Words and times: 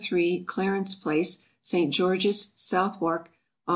3, 0.03 0.43
Clarence 0.45 0.95
place, 0.95 1.43
St. 1.59 1.93
George's, 1.93 2.53
Southwark, 2.55 3.29
Aug. 3.67 3.69